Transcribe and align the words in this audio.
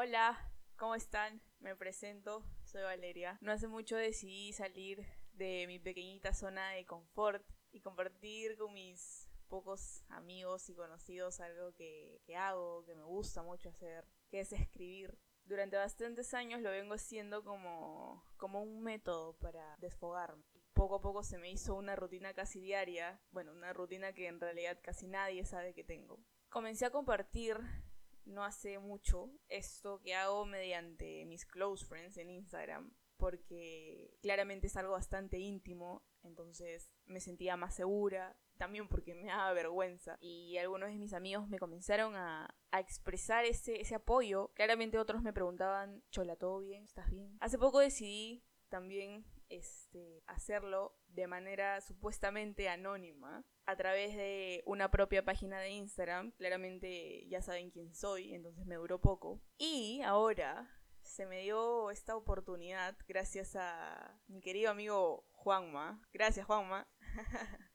Hola, 0.00 0.38
¿cómo 0.76 0.94
están? 0.94 1.42
Me 1.58 1.74
presento, 1.74 2.44
soy 2.62 2.82
Valeria. 2.82 3.36
No 3.40 3.50
hace 3.50 3.66
mucho 3.66 3.96
decidí 3.96 4.52
salir 4.52 5.04
de 5.32 5.64
mi 5.66 5.80
pequeñita 5.80 6.32
zona 6.32 6.70
de 6.70 6.86
confort 6.86 7.44
y 7.72 7.80
compartir 7.80 8.56
con 8.58 8.74
mis 8.74 9.28
pocos 9.48 10.04
amigos 10.08 10.68
y 10.68 10.76
conocidos 10.76 11.40
algo 11.40 11.74
que, 11.74 12.22
hago, 12.36 12.84
que 12.84 12.94
me 12.94 13.02
gusta 13.02 13.42
mucho 13.42 13.70
hacer, 13.70 14.06
que 14.30 14.38
es 14.38 14.52
escribir. 14.52 15.18
Durante 15.46 15.76
bastantes 15.76 16.32
años 16.32 16.62
lo 16.62 16.70
vengo 16.70 16.94
haciendo 16.94 17.42
como, 17.42 18.24
como 18.36 18.62
un 18.62 18.84
método 18.84 19.36
para 19.38 19.74
desfogarme. 19.78 20.44
Poco 20.74 20.94
a 20.94 21.00
poco 21.00 21.24
se 21.24 21.38
me 21.38 21.50
hizo 21.50 21.74
una 21.74 21.96
rutina 21.96 22.34
casi 22.34 22.60
diaria, 22.60 23.20
bueno, 23.32 23.50
una 23.50 23.72
rutina 23.72 24.12
que 24.12 24.28
en 24.28 24.38
realidad 24.38 24.78
casi 24.80 25.08
nadie 25.08 25.44
sabe 25.44 25.74
que 25.74 25.82
tengo. 25.82 26.20
Comencé 26.50 26.86
a 26.86 26.90
compartir 26.90 27.58
no 28.28 28.44
hace 28.44 28.78
mucho 28.78 29.30
esto 29.48 30.00
que 30.00 30.14
hago 30.14 30.46
mediante 30.46 31.24
mis 31.26 31.44
close 31.44 31.84
friends 31.84 32.16
en 32.16 32.30
Instagram 32.30 32.92
porque 33.18 34.16
claramente 34.22 34.68
es 34.68 34.76
algo 34.76 34.92
bastante 34.92 35.38
íntimo, 35.38 36.02
entonces 36.22 36.88
me 37.04 37.20
sentía 37.20 37.56
más 37.56 37.74
segura, 37.74 38.36
también 38.56 38.88
porque 38.88 39.14
me 39.14 39.26
daba 39.26 39.52
vergüenza. 39.52 40.16
Y 40.20 40.56
algunos 40.56 40.88
de 40.88 40.98
mis 40.98 41.12
amigos 41.12 41.48
me 41.48 41.58
comenzaron 41.58 42.14
a, 42.16 42.54
expresar 42.72 43.44
ese, 43.44 43.80
ese 43.80 43.94
apoyo. 43.94 44.52
Claramente 44.54 44.98
otros 44.98 45.22
me 45.22 45.32
preguntaban, 45.32 46.02
Chola, 46.10 46.36
¿todo 46.36 46.60
bien? 46.60 46.84
¿Estás 46.84 47.10
bien? 47.10 47.36
Hace 47.40 47.58
poco 47.58 47.80
decidí 47.80 48.44
también 48.68 49.24
este, 49.48 50.22
hacerlo 50.26 50.96
de 51.08 51.26
manera 51.26 51.80
supuestamente 51.80 52.68
anónima 52.68 53.44
a 53.66 53.76
través 53.76 54.16
de 54.16 54.62
una 54.66 54.90
propia 54.90 55.24
página 55.24 55.60
de 55.60 55.70
Instagram. 55.70 56.32
Claramente 56.32 57.26
ya 57.28 57.42
saben 57.42 57.70
quién 57.70 57.94
soy, 57.94 58.34
entonces 58.34 58.66
me 58.66 58.76
duró 58.76 59.00
poco. 59.00 59.40
Y 59.58 60.02
ahora 60.02 60.70
se 61.02 61.26
me 61.26 61.40
dio 61.42 61.90
esta 61.90 62.16
oportunidad 62.16 62.96
gracias 63.06 63.56
a 63.56 64.20
mi 64.26 64.40
querido 64.40 64.70
amigo 64.70 65.26
Juanma. 65.32 66.02
Gracias 66.12 66.46
Juanma. 66.46 66.86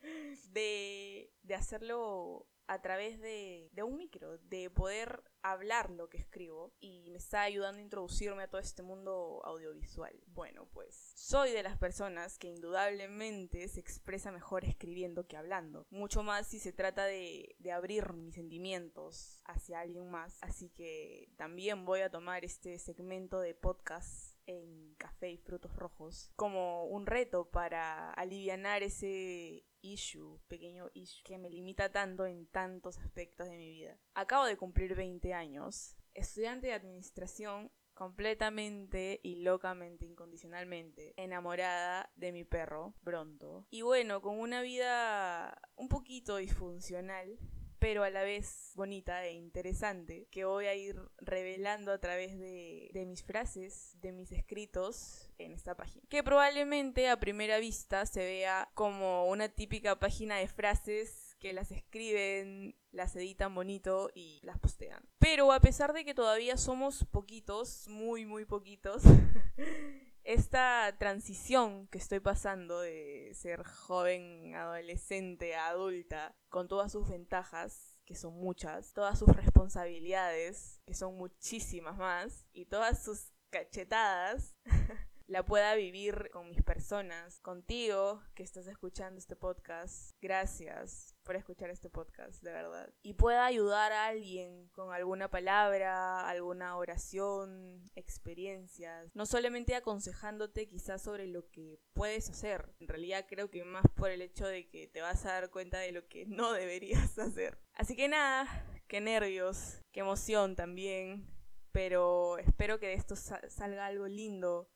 de, 0.52 1.34
de 1.42 1.56
hacerlo 1.56 2.48
a 2.68 2.82
través 2.82 3.20
de, 3.20 3.70
de, 3.74 3.84
un 3.84 3.98
micro, 3.98 4.38
de 4.38 4.70
poder 4.70 5.24
hablar 5.42 5.90
lo 5.90 6.10
que 6.10 6.18
escribo 6.18 6.74
y 6.80 7.10
me 7.10 7.18
está 7.18 7.42
ayudando 7.42 7.80
a 7.80 7.84
introducirme 7.84 8.44
a 8.44 8.50
todo 8.50 8.62
este 8.62 8.84
mundo 8.84 9.42
audiovisual. 9.44 10.14
Bueno, 10.28 10.68
pues 10.72 11.14
soy 11.16 11.52
de 11.52 11.64
las 11.64 11.78
personas 11.78 12.38
que 12.38 12.48
indudablemente 12.48 13.68
se 13.68 13.80
expresa 13.80 14.32
mejor 14.32 14.66
escribiendo 14.66 15.28
que 15.28 15.38
hablando, 15.38 15.86
mucho 15.90 16.24
más 16.24 16.48
si 16.48 16.60
se 16.60 16.72
trata 16.72 17.06
de, 17.06 17.56
de 17.60 17.72
abrir 17.72 18.14
mis 18.14 18.36
sentimientos 18.36 19.42
hacia 19.46 19.80
alguien 19.80 20.10
más, 20.10 20.38
así 20.42 20.70
que 20.70 21.30
también 21.38 21.86
voy 21.86 22.02
a 22.02 22.10
tomar 22.10 22.46
este 22.46 22.80
segmento 22.80 23.40
de 23.40 23.54
podcast 23.54 24.33
en 24.46 24.96
café 24.96 25.32
y 25.32 25.38
frutos 25.38 25.76
rojos 25.76 26.32
como 26.36 26.86
un 26.86 27.06
reto 27.06 27.50
para 27.50 28.12
aliviar 28.12 28.84
ese 28.84 29.66
issue, 29.82 30.40
pequeño 30.48 30.90
issue, 30.94 31.24
que 31.24 31.38
me 31.38 31.50
limita 31.50 31.92
tanto 31.92 32.26
en 32.26 32.48
tantos 32.48 32.98
aspectos 33.00 33.48
de 33.50 33.58
mi 33.58 33.70
vida. 33.70 34.00
Acabo 34.14 34.46
de 34.46 34.58
cumplir 34.58 34.96
20 34.96 35.34
años, 35.34 35.98
estudiante 36.14 36.68
de 36.68 36.74
administración 36.74 37.72
completamente 37.94 39.20
y 39.24 39.36
locamente, 39.44 40.06
incondicionalmente, 40.06 41.14
enamorada 41.18 42.12
de 42.16 42.32
mi 42.32 42.44
perro, 42.44 42.96
Bronto. 43.02 43.68
Y 43.70 43.82
bueno, 43.82 44.22
con 44.22 44.40
una 44.40 44.62
vida 44.62 45.62
un 45.76 45.90
poquito 45.90 46.38
disfuncional, 46.38 47.38
pero 47.84 48.06
a 48.06 48.10
la 48.10 48.24
vez 48.24 48.72
bonita 48.76 49.26
e 49.26 49.34
interesante, 49.34 50.26
que 50.32 50.46
voy 50.46 50.68
a 50.68 50.74
ir 50.74 50.98
revelando 51.18 51.92
a 51.92 51.98
través 51.98 52.40
de, 52.40 52.90
de 52.94 53.06
mis 53.06 53.24
frases, 53.24 53.98
de 54.00 54.14
mis 54.14 54.32
escritos 54.32 55.30
en 55.38 55.52
esta 55.52 55.76
página. 55.76 56.02
Que 56.08 56.24
probablemente 56.24 57.10
a 57.10 57.20
primera 57.20 57.60
vista 57.60 58.06
se 58.06 58.24
vea 58.24 58.70
como 58.74 59.26
una 59.26 59.50
típica 59.50 60.00
página 60.00 60.38
de 60.38 60.48
frases 60.48 61.36
que 61.42 61.52
las 61.52 61.72
escriben, 61.72 62.74
las 62.94 63.18
editan 63.18 63.54
bonito 63.54 64.10
y 64.16 64.40
las 64.44 64.58
postean. 64.60 65.04
Pero 65.20 65.52
a 65.52 65.60
pesar 65.60 65.92
de 65.92 66.06
que 66.06 66.14
todavía 66.14 66.56
somos 66.56 67.04
poquitos, 67.12 67.90
muy 67.90 68.26
muy 68.26 68.46
poquitos, 68.46 69.04
esta 70.34 70.96
transición 70.98 71.88
que 71.88 72.00
estoy 72.00 72.20
pasando 72.20 72.80
de 72.82 73.32
ser 73.34 73.64
joven, 73.64 74.56
adolescente, 74.56 75.56
adulta, 75.56 76.36
con 76.50 76.68
todas 76.68 76.92
sus 76.92 77.08
ventajas, 77.10 78.00
que 78.06 78.16
son 78.16 78.34
muchas, 78.34 78.94
todas 78.94 79.20
sus 79.20 79.30
responsabilidades, 79.30 80.82
que 80.86 80.94
son 80.94 81.16
muchísimas 81.16 81.98
más, 81.98 82.48
y 82.52 82.66
todas 82.66 83.04
sus 83.04 83.32
cachetadas, 83.50 84.56
la 85.34 85.44
pueda 85.44 85.74
vivir 85.74 86.30
con 86.32 86.48
mis 86.48 86.62
personas, 86.62 87.40
contigo 87.40 88.22
que 88.36 88.44
estás 88.44 88.68
escuchando 88.68 89.18
este 89.18 89.36
podcast. 89.36 90.12
Gracias 90.22 91.16
por 91.24 91.36
escuchar 91.36 91.72
este 91.72 91.90
podcast, 91.90 92.44
de 92.44 92.52
verdad. 92.52 92.94
Y 93.02 93.14
pueda 93.14 93.48
ayudar 93.48 93.94
a 93.94 94.06
alguien 94.06 94.70
con 94.74 94.94
alguna 94.94 95.32
palabra, 95.32 96.30
alguna 96.30 96.78
oración, 96.78 97.84
experiencias. 97.96 99.10
No 99.16 99.26
solamente 99.26 99.74
aconsejándote 99.74 100.68
quizás 100.68 101.02
sobre 101.02 101.26
lo 101.26 101.50
que 101.50 101.80
puedes 101.94 102.30
hacer. 102.30 102.72
En 102.80 102.88
realidad 102.88 103.26
creo 103.28 103.50
que 103.50 103.66
más 103.66 103.86
por 103.96 104.12
el 104.12 104.22
hecho 104.22 104.46
de 104.46 104.70
que 104.70 104.88
te 104.88 105.02
vas 105.02 105.26
a 105.26 105.30
dar 105.30 105.50
cuenta 105.50 105.80
de 105.80 105.94
lo 105.94 106.08
que 106.08 106.28
no 106.28 106.54
deberías 106.54 107.18
hacer. 107.18 107.58
Así 107.74 107.96
que 107.96 108.08
nada, 108.08 108.68
qué 108.88 109.02
nervios, 109.02 109.82
qué 109.92 110.02
emoción 110.02 110.56
también. 110.56 111.26
Pero 111.72 112.38
espero 112.38 112.80
que 112.80 112.86
de 112.86 112.94
esto 112.94 113.16
salga 113.16 113.88
algo 113.88 114.08
lindo 114.08 114.70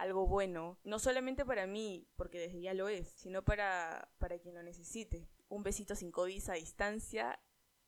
algo 0.00 0.26
bueno, 0.26 0.78
no 0.82 0.98
solamente 0.98 1.44
para 1.44 1.66
mí, 1.66 2.08
porque 2.16 2.38
desde 2.38 2.60
ya 2.60 2.72
lo 2.72 2.88
es, 2.88 3.08
sino 3.16 3.42
para, 3.44 4.10
para 4.18 4.38
quien 4.38 4.54
lo 4.54 4.62
necesite. 4.62 5.28
Un 5.48 5.62
besito 5.62 5.94
sin 5.94 6.10
COVID 6.10 6.48
a 6.48 6.54
distancia. 6.54 7.38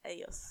Adiós. 0.02 0.50